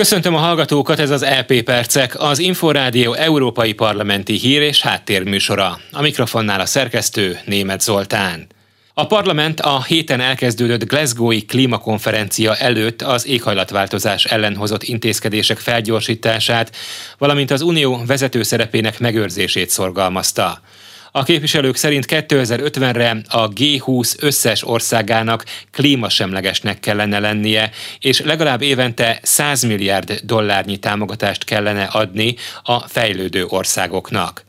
Köszöntöm 0.00 0.34
a 0.34 0.38
hallgatókat, 0.38 0.98
ez 0.98 1.10
az 1.10 1.24
LP 1.24 1.62
Percek, 1.62 2.20
az 2.20 2.38
Inforádió 2.38 3.12
Európai 3.12 3.72
Parlamenti 3.72 4.38
Hír 4.38 4.62
és 4.62 4.80
Háttérműsora. 4.80 5.80
A 5.92 6.00
mikrofonnál 6.00 6.60
a 6.60 6.66
szerkesztő 6.66 7.38
Német 7.44 7.80
Zoltán. 7.80 8.46
A 8.94 9.06
parlament 9.06 9.60
a 9.60 9.82
héten 9.82 10.20
elkezdődött 10.20 10.88
Glasgowi 10.88 11.44
klímakonferencia 11.44 12.56
előtt 12.56 13.02
az 13.02 13.26
éghajlatváltozás 13.26 14.24
ellen 14.24 14.56
hozott 14.56 14.82
intézkedések 14.82 15.58
felgyorsítását, 15.58 16.76
valamint 17.18 17.50
az 17.50 17.62
unió 17.62 18.02
vezető 18.06 18.42
szerepének 18.42 18.98
megőrzését 18.98 19.70
szorgalmazta. 19.70 20.60
A 21.12 21.22
képviselők 21.22 21.76
szerint 21.76 22.04
2050-re 22.08 23.16
a 23.28 23.48
G20 23.48 24.22
összes 24.22 24.66
országának 24.66 25.44
klímasemlegesnek 25.72 26.80
kellene 26.80 27.18
lennie, 27.18 27.70
és 27.98 28.20
legalább 28.20 28.62
évente 28.62 29.18
100 29.22 29.62
milliárd 29.62 30.20
dollárnyi 30.22 30.76
támogatást 30.76 31.44
kellene 31.44 31.84
adni 31.84 32.34
a 32.62 32.78
fejlődő 32.78 33.44
országoknak. 33.44 34.44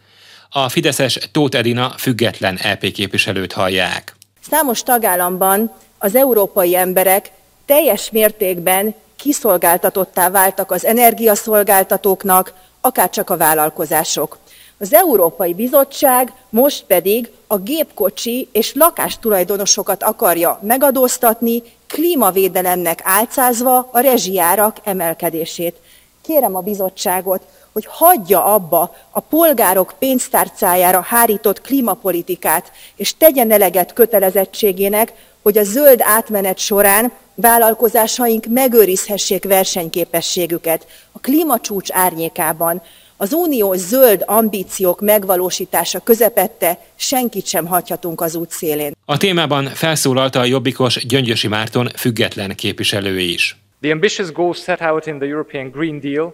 A 0.49 0.69
Fideszes 0.69 1.17
Tóth 1.31 1.57
Edina 1.57 1.93
független 1.97 2.57
EP 2.57 2.91
képviselőt 2.91 3.53
hallják. 3.53 4.15
Számos 4.49 4.83
tagállamban 4.83 5.73
az 5.97 6.15
európai 6.15 6.75
emberek 6.75 7.31
teljes 7.65 8.09
mértékben 8.11 8.95
kiszolgáltatottá 9.15 10.29
váltak 10.29 10.71
az 10.71 10.85
energiaszolgáltatóknak, 10.85 12.53
akárcsak 12.81 13.29
a 13.29 13.37
vállalkozások. 13.37 14.37
Az 14.81 14.93
Európai 14.93 15.53
Bizottság 15.53 16.33
most 16.49 16.83
pedig 16.87 17.31
a 17.47 17.57
gépkocsi 17.57 18.47
és 18.51 18.73
lakástulajdonosokat 18.73 20.03
akarja 20.03 20.59
megadóztatni, 20.61 21.63
klímavédelemnek 21.87 23.01
álcázva 23.03 23.89
a 23.91 23.99
rezsijárak 23.99 24.77
emelkedését. 24.83 25.75
Kérem 26.21 26.55
a 26.55 26.61
bizottságot, 26.61 27.41
hogy 27.73 27.85
hagyja 27.89 28.45
abba 28.45 28.95
a 29.11 29.19
polgárok 29.19 29.93
pénztárcájára 29.99 31.01
hárított 31.01 31.61
klímapolitikát, 31.61 32.71
és 32.95 33.17
tegyen 33.17 33.51
eleget 33.51 33.93
kötelezettségének, 33.93 35.13
hogy 35.41 35.57
a 35.57 35.63
zöld 35.63 35.99
átmenet 36.03 36.57
során 36.57 37.11
vállalkozásaink 37.35 38.45
megőrizhessék 38.45 39.43
versenyképességüket. 39.43 40.87
A 41.11 41.19
klímacsúcs 41.19 41.91
árnyékában 41.91 42.81
az 43.21 43.33
unió 43.33 43.73
zöld 43.73 44.23
ambíciók 44.25 45.01
megvalósítása 45.01 45.99
közepette 45.99 46.79
senkit 46.95 47.45
sem 47.45 47.65
hagyhatunk 47.65 48.21
az 48.21 48.35
út 48.35 48.49
szélén. 48.49 48.91
A 49.05 49.17
témában 49.17 49.65
felszólalta 49.65 50.39
a 50.39 50.45
jobbikos 50.45 51.05
Gyöngyösi 51.05 51.47
Márton 51.47 51.89
független 51.95 52.55
képviselő 52.55 53.19
is. 53.19 53.57
The 53.81 53.91
ambitious 53.91 54.31
goals 54.31 54.57
set 54.57 54.81
out 54.81 55.05
in 55.05 55.17
the 55.17 55.27
European 55.27 55.69
Green 55.69 55.99
Deal 55.99 56.33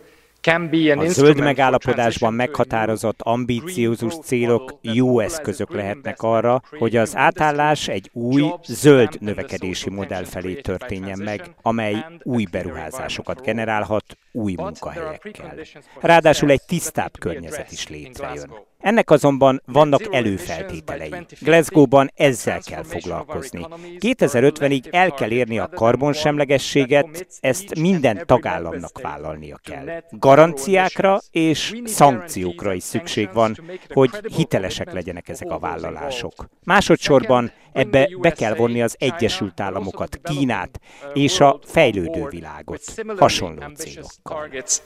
a 0.98 1.08
zöld 1.08 1.40
megállapodásban 1.40 2.34
meghatározott 2.34 3.22
ambíciózus 3.22 4.14
célok 4.24 4.80
jó 4.82 5.20
eszközök 5.20 5.74
lehetnek 5.74 6.22
arra, 6.22 6.62
hogy 6.78 6.96
az 6.96 7.16
átállás 7.16 7.88
egy 7.88 8.10
új, 8.14 8.44
zöld 8.66 9.18
növekedési 9.20 9.90
modell 9.90 10.24
felé 10.24 10.54
történjen 10.54 11.20
meg, 11.24 11.42
amely 11.62 12.06
új 12.24 12.46
beruházásokat 12.52 13.42
generálhat 13.42 14.18
új 14.32 14.54
munkahelyekkel. 14.58 15.56
Ráadásul 16.00 16.50
egy 16.50 16.62
tisztább 16.68 17.18
környezet 17.20 17.72
is 17.72 17.88
létrejön. 17.88 18.52
Ennek 18.80 19.10
azonban 19.10 19.62
vannak 19.66 20.14
előfeltételei. 20.16 21.14
Glasgow-ban 21.40 22.12
ezzel 22.16 22.62
kell 22.62 22.84
foglalkozni. 22.84 23.66
2050-ig 24.00 24.94
el 24.94 25.12
kell 25.12 25.32
érni 25.32 25.60
a 25.60 25.70
karbonsemlegességet, 25.70 27.28
ezt 27.40 27.80
minden 27.80 28.24
tagállamnak 28.26 29.02
vállalnia 29.02 29.60
kell. 29.64 30.04
Garanciákra 30.10 31.20
és 31.32 31.82
szankciókra 31.86 32.74
is 32.74 32.84
szükség 32.84 33.30
van, 33.34 33.58
hogy 33.88 34.10
hitelesek 34.36 34.94
legyenek 34.94 35.30
ezek 35.30 35.50
a 35.50 35.60
vállalások. 35.60 36.34
Másodszorban 36.64 37.52
Ebbe 37.78 38.10
be 38.20 38.32
kell 38.32 38.54
vonni 38.54 38.82
az 38.82 38.96
Egyesült 39.00 39.60
Államokat, 39.60 40.20
Kínát 40.24 40.80
és 41.14 41.40
a 41.40 41.60
fejlődő 41.64 42.28
világot 42.30 42.82
hasonló 43.18 43.62
célokkal. 43.76 44.27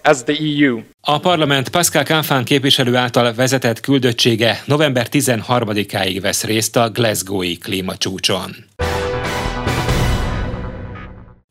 E 0.03 0.83
a 1.01 1.19
parlament 1.19 1.69
Pascal 1.69 2.03
Canfán 2.03 2.43
képviselő 2.43 2.95
által 2.95 3.33
vezetett 3.33 3.79
küldöttsége 3.79 4.61
november 4.65 5.07
13-áig 5.11 6.17
vesz 6.21 6.43
részt 6.43 6.75
a 6.75 6.89
Glasgow-i 6.89 7.57
klímacsúcson. 7.57 8.55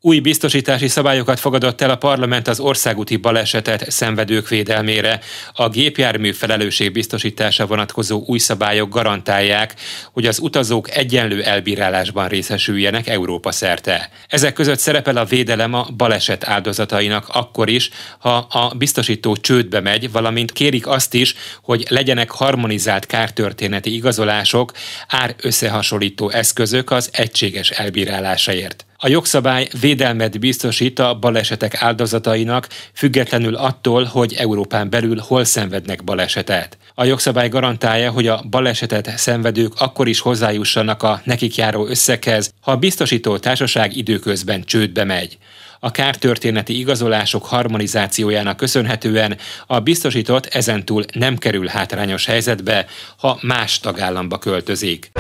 Új 0.03 0.21
biztosítási 0.21 0.88
szabályokat 0.88 1.41
fogadott 1.41 1.81
el 1.81 1.91
a 1.91 1.97
parlament 1.97 2.49
az 2.49 2.61
országúti 2.61 3.16
balesetet 3.16 3.91
szenvedők 3.91 4.49
védelmére. 4.49 5.21
A 5.53 5.69
gépjármű 5.69 6.33
felelősség 6.33 6.93
biztosítása 6.93 7.66
vonatkozó 7.66 8.22
új 8.27 8.38
szabályok 8.38 8.88
garantálják, 8.88 9.75
hogy 10.12 10.27
az 10.27 10.38
utazók 10.38 10.91
egyenlő 10.91 11.43
elbírálásban 11.43 12.28
részesüljenek 12.28 13.09
Európa 13.09 13.53
szerte. 13.53 14.11
Ezek 14.28 14.53
között 14.53 14.78
szerepel 14.78 15.16
a 15.16 15.25
védelem 15.25 15.75
a 15.75 15.88
baleset 15.97 16.49
áldozatainak 16.49 17.28
akkor 17.28 17.69
is, 17.69 17.91
ha 18.19 18.37
a 18.37 18.75
biztosító 18.75 19.37
csődbe 19.37 19.81
megy, 19.81 20.11
valamint 20.11 20.53
kérik 20.53 20.87
azt 20.87 21.15
is, 21.15 21.34
hogy 21.62 21.87
legyenek 21.88 22.31
harmonizált 22.31 23.06
kártörténeti 23.06 23.94
igazolások, 23.94 24.72
ár 25.09 25.34
összehasonlító 25.43 26.31
eszközök 26.31 26.91
az 26.91 27.09
egységes 27.12 27.71
elbírálásaért. 27.71 28.84
A 29.03 29.09
jogszabály 29.09 29.69
védelmet 29.81 30.41
biztosít 30.41 30.99
a 30.99 31.15
balesetek 31.15 31.83
áldozatainak, 31.83 32.69
függetlenül 32.94 33.55
attól, 33.55 34.05
hogy 34.05 34.34
Európán 34.34 34.91
belül 34.91 35.19
hol 35.19 35.44
szenvednek 35.44 36.05
balesetet. 36.05 36.78
A 36.94 37.05
jogszabály 37.05 37.49
garantálja, 37.49 38.11
hogy 38.11 38.27
a 38.27 38.43
balesetet 38.50 39.19
szenvedők 39.19 39.72
akkor 39.77 40.09
is 40.09 40.21
hozzájussanak 40.21 41.03
a 41.03 41.21
nekik 41.25 41.56
járó 41.56 41.87
összeghez, 41.87 42.53
ha 42.61 42.71
a 42.71 42.77
biztosító 42.77 43.38
társaság 43.38 43.97
időközben 43.97 44.62
csődbe 44.65 45.05
megy. 45.05 45.38
A 45.81 45.91
kártörténeti 45.91 46.78
igazolások 46.78 47.44
harmonizációjának 47.44 48.56
köszönhetően 48.56 49.37
a 49.67 49.81
biztosított 49.81 50.47
ezentúl 50.47 51.05
nem 51.12 51.37
kerül 51.37 51.67
hátrányos 51.67 52.27
helyzetbe, 52.27 52.87
ha 53.17 53.38
más 53.43 53.78
tagállamba 53.78 54.38
költözik. 54.38 55.11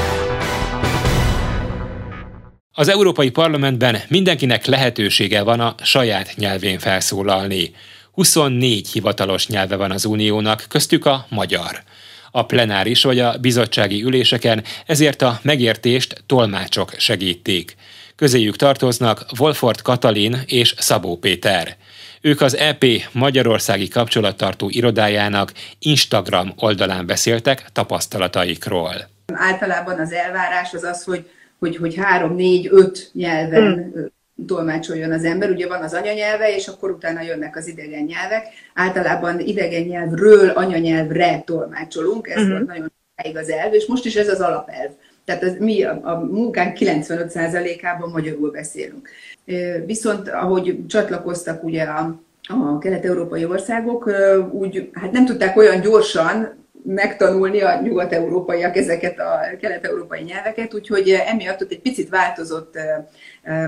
Az 2.74 2.88
Európai 2.88 3.30
Parlamentben 3.30 4.00
mindenkinek 4.08 4.64
lehetősége 4.64 5.42
van 5.42 5.60
a 5.60 5.74
saját 5.82 6.32
nyelvén 6.36 6.78
felszólalni. 6.78 7.74
24 8.12 8.88
hivatalos 8.88 9.46
nyelve 9.46 9.76
van 9.76 9.90
az 9.90 10.04
uniónak, 10.04 10.64
köztük 10.68 11.06
a 11.06 11.26
magyar. 11.28 11.82
A 12.30 12.46
plenáris 12.46 13.02
vagy 13.02 13.18
a 13.18 13.36
bizottsági 13.38 14.02
üléseken 14.02 14.64
ezért 14.86 15.22
a 15.22 15.38
megértést 15.42 16.22
tolmácsok 16.26 16.94
segítik. 16.98 17.76
Közéjük 18.16 18.56
tartoznak 18.56 19.26
Wolford 19.38 19.82
Katalin 19.82 20.42
és 20.46 20.74
Szabó 20.78 21.16
Péter. 21.16 21.76
Ők 22.20 22.40
az 22.40 22.56
EP 22.56 22.84
Magyarországi 23.12 23.88
Kapcsolattartó 23.88 24.68
Irodájának 24.68 25.52
Instagram 25.78 26.52
oldalán 26.56 27.06
beszéltek 27.06 27.64
tapasztalataikról. 27.72 28.94
Általában 29.34 30.00
az 30.00 30.12
elvárás 30.12 30.72
az 30.72 30.82
az, 30.82 31.04
hogy 31.04 31.24
hogy, 31.60 31.76
hogy 31.76 31.94
három, 31.94 32.34
négy, 32.34 32.68
öt 32.70 33.10
nyelven 33.12 33.94
mm. 33.98 34.04
tolmácsoljon 34.46 35.12
az 35.12 35.24
ember. 35.24 35.50
Ugye 35.50 35.68
van 35.68 35.82
az 35.82 35.94
anyanyelve, 35.94 36.54
és 36.54 36.68
akkor 36.68 36.90
utána 36.90 37.22
jönnek 37.22 37.56
az 37.56 37.66
idegen 37.68 38.04
nyelvek. 38.04 38.46
Általában 38.74 39.40
idegen 39.40 39.82
nyelvről 39.82 40.48
anyanyelvre 40.48 41.42
tolmácsolunk, 41.46 42.28
ez 42.28 42.42
mm. 42.42 42.50
volt 42.50 42.66
nagyon 42.66 42.92
sokáig 43.16 43.36
az 43.36 43.48
elv, 43.48 43.74
és 43.74 43.86
most 43.86 44.04
is 44.04 44.16
ez 44.16 44.28
az 44.28 44.40
alapelv. 44.40 44.90
Tehát 45.24 45.42
az, 45.42 45.56
mi 45.58 45.82
a, 45.82 46.00
a 46.02 46.18
munkánk 46.18 46.76
95%-ában 46.80 48.10
magyarul 48.10 48.50
beszélünk. 48.50 49.08
Viszont 49.86 50.28
ahogy 50.28 50.86
csatlakoztak 50.86 51.64
ugye 51.64 51.82
a, 51.82 52.20
a 52.42 52.78
kelet-európai 52.78 53.44
országok, 53.44 54.10
úgy 54.52 54.90
hát 54.92 55.12
nem 55.12 55.24
tudták 55.24 55.56
olyan 55.56 55.80
gyorsan 55.80 56.59
megtanulni 56.84 57.60
a 57.60 57.80
nyugat-európaiak 57.82 58.76
ezeket 58.76 59.18
a 59.18 59.56
kelet-európai 59.60 60.22
nyelveket, 60.22 60.74
úgyhogy 60.74 61.10
emiatt 61.10 61.62
ott 61.62 61.70
egy 61.70 61.80
picit 61.80 62.08
változott 62.08 62.74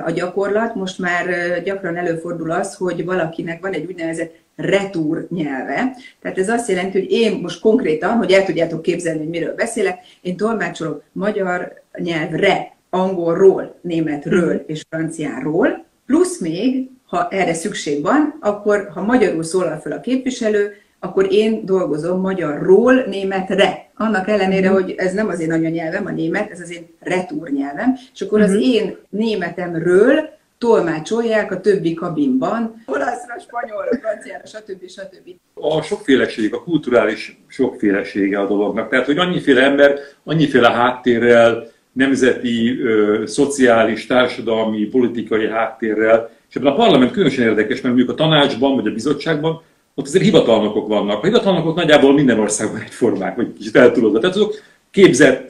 a 0.04 0.10
gyakorlat. 0.10 0.74
Most 0.74 0.98
már 0.98 1.26
gyakran 1.64 1.96
előfordul 1.96 2.50
az, 2.50 2.74
hogy 2.74 3.04
valakinek 3.04 3.60
van 3.60 3.72
egy 3.72 3.86
úgynevezett 3.86 4.34
retúr 4.56 5.26
nyelve. 5.30 5.96
Tehát 6.20 6.38
ez 6.38 6.48
azt 6.48 6.68
jelenti, 6.68 6.98
hogy 6.98 7.10
én 7.10 7.38
most 7.42 7.60
konkrétan, 7.60 8.16
hogy 8.16 8.32
el 8.32 8.44
tudjátok 8.44 8.82
képzelni, 8.82 9.18
hogy 9.18 9.28
miről 9.28 9.54
beszélek, 9.54 9.98
én 10.20 10.36
tolmácsolok 10.36 11.02
magyar 11.12 11.82
nyelvre, 11.98 12.76
angolról, 12.90 13.78
németről 13.80 14.64
és 14.66 14.84
franciáról, 14.90 15.84
plusz 16.06 16.40
még, 16.40 16.90
ha 17.06 17.28
erre 17.30 17.54
szükség 17.54 18.02
van, 18.02 18.38
akkor 18.40 18.90
ha 18.94 19.02
magyarul 19.02 19.42
szólal 19.42 19.78
fel 19.78 19.92
a 19.92 20.00
képviselő, 20.00 20.72
akkor 21.04 21.32
én 21.32 21.64
dolgozom 21.64 22.20
magyarról 22.20 22.94
németre. 22.94 23.90
Annak 23.94 24.28
ellenére, 24.28 24.70
uh-huh. 24.70 24.82
hogy 24.82 24.94
ez 24.96 25.12
nem 25.12 25.28
az 25.28 25.40
én 25.40 25.52
anyanyelvem, 25.52 26.06
a 26.06 26.10
német, 26.10 26.50
ez 26.50 26.60
az 26.60 26.70
én 26.70 26.86
retúr 27.00 27.48
nyelvem, 27.48 27.94
és 28.14 28.20
akkor 28.20 28.40
uh-huh. 28.40 28.54
az 28.54 28.60
mhm. 28.60 28.72
én 28.72 28.96
németemről 29.08 30.28
tolmácsolják 30.58 31.52
a 31.52 31.60
többi 31.60 31.94
kabinban, 31.94 32.82
olaszra, 32.86 33.38
spanyolra, 33.38 33.98
franciára, 34.00 34.46
stb. 34.46 34.88
stb. 34.88 35.28
A 35.54 35.82
sokféleség, 35.82 36.54
a 36.54 36.62
kulturális 36.62 37.42
sokfélesége 37.46 38.40
a 38.40 38.46
dolognak. 38.46 38.88
Tehát, 38.88 39.06
hogy 39.06 39.18
annyiféle 39.18 39.62
ember, 39.62 39.98
annyiféle 40.24 40.70
háttérrel, 40.70 41.70
nemzeti, 41.92 42.80
ö, 42.80 43.22
szociális, 43.26 44.06
társadalmi, 44.06 44.84
politikai 44.84 45.48
háttérrel, 45.48 46.30
és 46.48 46.56
ebben 46.56 46.72
a 46.72 46.76
parlament 46.76 47.10
különösen 47.10 47.48
érdekes, 47.48 47.80
mert 47.80 47.94
mondjuk 47.94 48.10
a 48.10 48.14
tanácsban 48.14 48.74
vagy 48.74 48.86
a 48.86 48.92
bizottságban 48.92 49.62
ott 49.94 50.06
azért 50.06 50.24
hivatalnokok 50.24 50.88
vannak. 50.88 51.22
A 51.22 51.26
hivatalnokok 51.26 51.76
nagyjából 51.76 52.12
minden 52.12 52.38
országban 52.38 52.80
egyformák, 52.80 53.36
vagy 53.36 53.52
kicsit 53.58 53.76
eltudodva. 53.76 54.18
Tehát 54.18 54.36
azok 54.36 54.54
képzett 54.90 55.48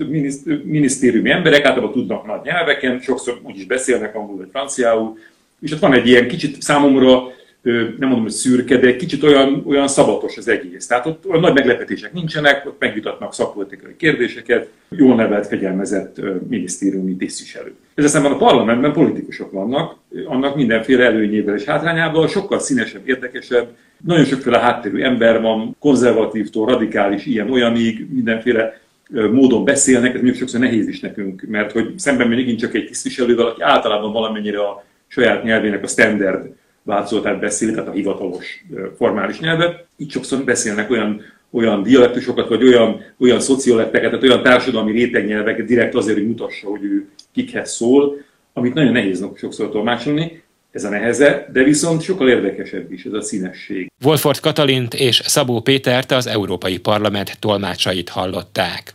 minisztériumi 0.64 1.30
emberek, 1.30 1.64
általában 1.64 1.92
tudnak 1.92 2.26
nagy 2.26 2.40
nyelveken, 2.42 3.00
sokszor 3.00 3.40
úgy 3.42 3.56
is 3.56 3.64
beszélnek 3.66 4.14
angolul 4.14 4.38
vagy 4.38 4.48
franciául, 4.50 5.18
és 5.60 5.72
ott 5.72 5.78
van 5.78 5.92
egy 5.92 6.06
ilyen 6.06 6.28
kicsit 6.28 6.62
számomra, 6.62 7.22
nem 7.62 7.94
mondom, 7.98 8.22
hogy 8.22 8.30
szürke, 8.30 8.76
de 8.76 8.86
egy 8.86 8.96
kicsit 8.96 9.22
olyan, 9.22 9.62
olyan 9.66 9.88
szabatos 9.88 10.36
az 10.36 10.48
egész. 10.48 10.86
Tehát 10.86 11.06
ott 11.06 11.40
nagy 11.40 11.54
meglepetések 11.54 12.12
nincsenek, 12.12 12.66
ott 12.66 12.76
megvitatnak 12.78 13.34
szakpolitikai 13.34 13.96
kérdéseket, 13.96 14.68
jól 14.88 15.14
nevelt, 15.14 15.46
fegyelmezett 15.46 16.20
minisztériumi 16.48 17.16
tisztviselő. 17.16 17.74
Ez 17.94 18.04
aztán 18.04 18.24
a 18.24 18.36
parlamentben 18.36 18.92
politikusok 18.92 19.50
vannak, 19.50 19.96
annak 20.26 20.56
mindenféle 20.56 21.04
előnyével 21.04 21.54
és 21.54 21.64
hátrányával, 21.64 22.28
sokkal 22.28 22.58
színesebb, 22.58 23.08
érdekesebb, 23.08 23.68
nagyon 24.04 24.24
sokféle 24.24 24.58
háttérű 24.58 25.02
ember 25.02 25.40
van, 25.40 25.76
konzervatívtól, 25.78 26.66
radikális, 26.66 27.26
ilyen 27.26 27.50
olyanig, 27.50 28.06
mindenféle 28.12 28.80
módon 29.10 29.64
beszélnek, 29.64 30.08
ez 30.08 30.14
mondjuk 30.14 30.36
sokszor 30.36 30.60
nehéz 30.60 30.88
is 30.88 31.00
nekünk, 31.00 31.44
mert 31.48 31.72
hogy 31.72 31.92
szemben 31.96 32.28
még 32.28 32.58
csak 32.58 32.74
egy 32.74 32.86
tisztviselővel, 32.86 33.46
aki 33.46 33.62
általában 33.62 34.12
valamennyire 34.12 34.58
a 34.58 34.84
saját 35.06 35.44
nyelvének 35.44 35.82
a 35.82 35.86
standard 35.86 36.60
változatát 36.82 37.40
beszéli, 37.40 37.72
tehát 37.72 37.88
a 37.88 37.92
hivatalos 37.92 38.64
formális 38.96 39.40
nyelvet, 39.40 39.86
így 39.96 40.10
sokszor 40.10 40.44
beszélnek 40.44 40.90
olyan, 40.90 41.22
olyan 41.50 41.82
dialektusokat, 41.82 42.48
vagy 42.48 42.64
olyan, 42.64 43.00
olyan 43.20 43.40
szocioletteket, 43.40 44.10
tehát 44.10 44.24
olyan 44.24 44.42
társadalmi 44.42 44.92
rétegnyelveket 44.92 45.66
direkt 45.66 45.94
azért, 45.94 46.16
hogy 46.16 46.26
mutassa, 46.26 46.68
hogy 46.68 46.82
ő 46.82 47.08
kikhez 47.32 47.72
szól, 47.72 48.16
amit 48.52 48.74
nagyon 48.74 48.92
nehéz 48.92 49.26
sokszor 49.36 49.70
tolmácsolni, 49.70 50.42
ez 50.70 50.84
a 50.84 50.88
neheze, 50.88 51.48
de 51.52 51.62
viszont 51.62 52.02
sokkal 52.02 52.28
érdekesebb 52.28 52.92
is 52.92 53.04
ez 53.04 53.12
a 53.12 53.22
színesség. 53.22 53.90
Wolford 54.04 54.40
Katalint 54.40 54.94
és 54.94 55.20
Szabó 55.24 55.60
Pétert 55.60 56.10
az 56.10 56.26
Európai 56.26 56.78
Parlament 56.78 57.38
tolmácsait 57.38 58.08
hallották. 58.08 58.94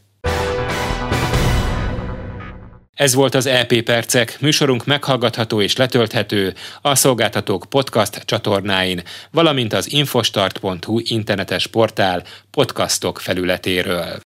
Ez 2.97 3.13
volt 3.13 3.35
az 3.35 3.45
EP 3.45 3.81
Percek, 3.81 4.37
műsorunk 4.39 4.85
meghallgatható 4.85 5.61
és 5.61 5.75
letölthető 5.75 6.53
a 6.81 6.95
szolgáltatók 6.95 7.65
podcast 7.69 8.23
csatornáin, 8.25 9.03
valamint 9.31 9.73
az 9.73 9.91
infostart.hu 9.91 10.99
internetes 11.03 11.67
portál 11.67 12.23
podcastok 12.51 13.19
felületéről. 13.19 14.19